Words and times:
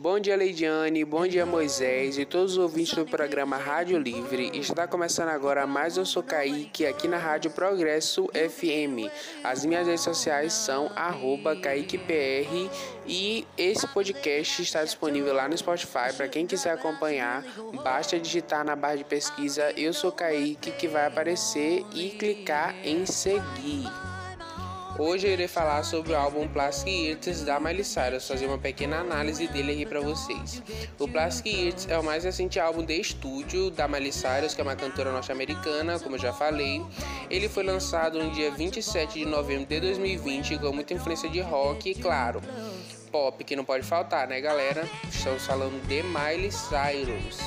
Bom 0.00 0.20
dia, 0.20 0.36
Leidiane. 0.36 1.04
Bom 1.04 1.26
dia, 1.26 1.44
Moisés 1.44 2.18
e 2.18 2.24
todos 2.24 2.52
os 2.52 2.58
ouvintes 2.58 2.94
do 2.94 3.04
programa 3.04 3.56
Rádio 3.56 3.98
Livre. 3.98 4.48
Está 4.56 4.86
começando 4.86 5.30
agora 5.30 5.66
mais 5.66 5.96
Eu 5.96 6.06
Sou 6.06 6.22
Kaique 6.22 6.86
aqui 6.86 7.08
na 7.08 7.18
Rádio 7.18 7.50
Progresso 7.50 8.28
FM. 8.28 9.10
As 9.42 9.64
minhas 9.64 9.88
redes 9.88 10.02
sociais 10.02 10.52
são 10.52 10.88
KaiquePR 11.60 12.70
e 13.08 13.44
esse 13.56 13.88
podcast 13.88 14.62
está 14.62 14.84
disponível 14.84 15.34
lá 15.34 15.48
no 15.48 15.58
Spotify. 15.58 16.14
Para 16.16 16.28
quem 16.28 16.46
quiser 16.46 16.70
acompanhar, 16.70 17.42
basta 17.82 18.20
digitar 18.20 18.64
na 18.64 18.76
barra 18.76 18.98
de 18.98 19.04
pesquisa 19.04 19.72
Eu 19.76 19.92
Sou 19.92 20.12
Kaique 20.12 20.70
que 20.70 20.86
vai 20.86 21.06
aparecer 21.06 21.84
e 21.92 22.10
clicar 22.10 22.72
em 22.84 23.04
seguir. 23.04 24.17
Hoje 24.98 25.28
eu 25.28 25.32
irei 25.32 25.46
falar 25.46 25.84
sobre 25.84 26.12
o 26.12 26.16
álbum 26.16 26.48
Plastic 26.48 26.88
Hearts 26.88 27.44
da 27.44 27.60
Miley 27.60 27.84
Cyrus, 27.84 28.26
fazer 28.26 28.46
uma 28.46 28.58
pequena 28.58 28.98
análise 28.98 29.46
dele 29.46 29.70
aqui 29.70 29.86
para 29.86 30.00
vocês. 30.00 30.60
O 30.98 31.06
Plastic 31.06 31.54
Hearts 31.54 31.86
é 31.88 31.96
o 31.96 32.02
mais 32.02 32.24
recente 32.24 32.58
álbum 32.58 32.84
de 32.84 33.00
estúdio 33.00 33.70
da 33.70 33.86
Miley 33.86 34.12
Cyrus, 34.12 34.54
que 34.54 34.60
é 34.60 34.64
uma 34.64 34.74
cantora 34.74 35.12
norte-americana, 35.12 36.00
como 36.00 36.16
eu 36.16 36.20
já 36.20 36.32
falei. 36.32 36.84
Ele 37.30 37.48
foi 37.48 37.62
lançado 37.62 38.18
no 38.18 38.32
dia 38.32 38.50
27 38.50 39.20
de 39.20 39.24
novembro 39.24 39.66
de 39.66 39.78
2020 39.78 40.58
com 40.58 40.72
muita 40.72 40.94
influência 40.94 41.30
de 41.30 41.40
rock 41.42 41.90
e, 41.90 41.94
claro, 41.94 42.42
pop, 43.12 43.44
que 43.44 43.54
não 43.54 43.64
pode 43.64 43.86
faltar, 43.86 44.26
né, 44.26 44.40
galera? 44.40 44.84
Estamos 45.08 45.46
falando 45.46 45.80
de 45.86 46.02
Miley 46.02 46.50
Cyrus. 46.50 47.38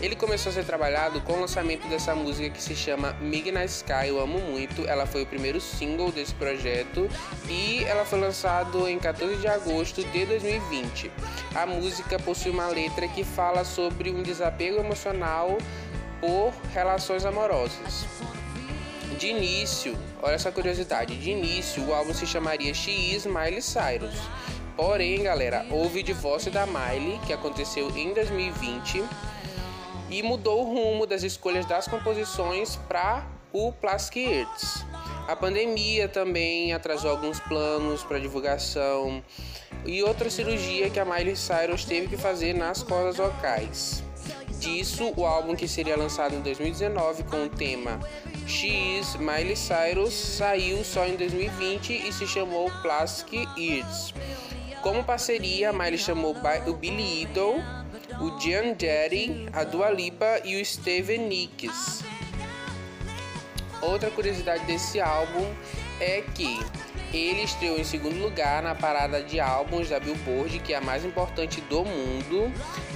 Ele 0.00 0.16
começou 0.16 0.48
a 0.48 0.54
ser 0.54 0.64
trabalhado 0.64 1.20
com 1.20 1.34
o 1.34 1.40
lançamento 1.40 1.86
dessa 1.86 2.14
música 2.14 2.48
que 2.48 2.62
se 2.62 2.74
chama 2.74 3.12
Midnight 3.20 3.66
Sky, 3.66 4.08
eu 4.08 4.18
amo 4.18 4.38
muito. 4.38 4.86
Ela 4.88 5.04
foi 5.04 5.24
o 5.24 5.26
primeiro 5.26 5.60
single 5.60 6.10
desse 6.10 6.32
projeto 6.34 7.06
e 7.46 7.84
ela 7.84 8.06
foi 8.06 8.18
lançada 8.18 8.90
em 8.90 8.98
14 8.98 9.36
de 9.36 9.46
agosto 9.46 10.02
de 10.02 10.24
2020. 10.24 11.12
A 11.54 11.66
música 11.66 12.18
possui 12.18 12.50
uma 12.50 12.66
letra 12.68 13.06
que 13.08 13.22
fala 13.22 13.62
sobre 13.62 14.10
um 14.10 14.22
desapego 14.22 14.78
emocional 14.78 15.58
por 16.18 16.54
relações 16.72 17.26
amorosas. 17.26 18.06
De 19.18 19.26
início, 19.26 19.94
olha 20.22 20.34
essa 20.34 20.50
curiosidade, 20.50 21.14
de 21.14 21.30
início 21.30 21.84
o 21.84 21.92
álbum 21.92 22.14
se 22.14 22.26
chamaria 22.26 22.70
Is 22.70 23.26
Miley 23.26 23.60
Cyrus. 23.60 24.16
Porém, 24.74 25.24
galera, 25.24 25.66
houve 25.70 26.00
o 26.00 26.02
divórcio 26.02 26.50
da 26.50 26.64
Miley, 26.64 27.20
que 27.26 27.34
aconteceu 27.34 27.94
em 27.94 28.14
2020 28.14 29.04
e 30.10 30.22
mudou 30.22 30.62
o 30.62 30.74
rumo 30.74 31.06
das 31.06 31.22
escolhas 31.22 31.64
das 31.66 31.86
composições 31.86 32.76
para 32.88 33.26
o 33.52 33.72
Plastic 33.72 34.26
Arts. 34.26 34.84
A 35.28 35.36
pandemia 35.36 36.08
também 36.08 36.72
atrasou 36.72 37.10
alguns 37.10 37.38
planos 37.40 38.02
para 38.02 38.18
divulgação 38.18 39.22
e 39.84 40.02
outra 40.02 40.28
cirurgia 40.28 40.90
que 40.90 40.98
a 40.98 41.04
Miley 41.04 41.36
Cyrus 41.36 41.84
teve 41.84 42.08
que 42.08 42.16
fazer 42.16 42.54
nas 42.54 42.82
cordas 42.82 43.16
vocais. 43.16 44.02
Disso, 44.58 45.12
o 45.16 45.24
álbum 45.24 45.54
que 45.54 45.66
seria 45.66 45.96
lançado 45.96 46.34
em 46.34 46.40
2019 46.40 47.22
com 47.24 47.44
o 47.44 47.48
tema 47.48 47.98
X 48.46 49.16
Miley 49.16 49.56
Cyrus 49.56 50.12
saiu 50.12 50.84
só 50.84 51.06
em 51.06 51.16
2020 51.16 52.08
e 52.08 52.12
se 52.12 52.26
chamou 52.26 52.70
Plastic 52.82 53.48
Ears. 53.56 54.12
Como 54.82 55.04
parceria, 55.04 55.72
Miley 55.72 55.98
chamou 55.98 56.36
o 56.66 56.72
Billy 56.74 57.22
Idol 57.22 57.60
o 58.20 58.38
Jean 58.38 58.76
Jerry, 58.78 59.48
a 59.52 59.64
Dua 59.64 59.90
Lipa 59.90 60.40
e 60.44 60.60
o 60.60 60.64
Steven 60.64 61.26
Nicks. 61.26 62.04
Outra 63.82 64.10
curiosidade 64.10 64.64
desse 64.66 65.00
álbum 65.00 65.46
é 66.00 66.22
que 66.34 66.60
ele 67.12 67.42
estreou 67.42 67.78
em 67.78 67.84
segundo 67.84 68.20
lugar 68.20 68.62
na 68.62 68.74
parada 68.74 69.22
de 69.22 69.40
álbuns 69.40 69.88
da 69.88 69.98
Billboard, 69.98 70.60
que 70.60 70.72
é 70.72 70.76
a 70.76 70.80
mais 70.80 71.04
importante 71.04 71.60
do 71.62 71.84
mundo, 71.84 72.52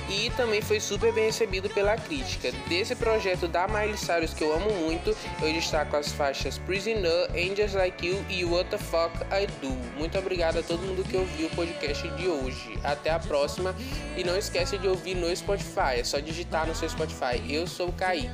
e 0.08 0.30
também 0.36 0.62
foi 0.62 0.78
super 0.78 1.12
bem 1.12 1.26
recebido 1.26 1.68
pela 1.68 1.96
crítica. 1.96 2.52
Desse 2.68 2.94
projeto 2.94 3.48
da 3.48 3.66
Miley 3.66 3.96
Cyrus 3.96 4.32
que 4.32 4.44
eu 4.44 4.54
amo 4.54 4.70
muito, 4.70 5.16
eu 5.42 5.52
destaco 5.52 5.96
as 5.96 6.12
faixas 6.12 6.58
Prisoner, 6.58 7.30
Angels 7.30 7.74
Like 7.74 8.06
You 8.06 8.24
e 8.28 8.44
What 8.44 8.70
the 8.70 8.78
Fuck 8.78 9.16
I 9.32 9.46
Do. 9.60 9.70
Muito 9.98 10.16
obrigado 10.16 10.58
a 10.58 10.62
todo 10.62 10.80
mundo 10.80 11.02
que 11.02 11.16
ouviu 11.16 11.48
o 11.48 11.50
podcast 11.50 12.06
de 12.10 12.28
hoje. 12.28 12.78
Até 12.84 13.10
a 13.10 13.18
próxima 13.18 13.74
e 14.16 14.22
não 14.22 14.36
esquece 14.36 14.78
de 14.78 14.86
ouvir 14.86 15.16
no 15.16 15.34
Spotify, 15.34 15.98
é 15.98 16.04
só 16.04 16.20
digitar 16.20 16.66
no 16.66 16.74
seu 16.74 16.88
Spotify. 16.88 17.42
Eu 17.48 17.66
sou 17.66 17.88
o 17.88 17.92
Kaique. 17.92 18.30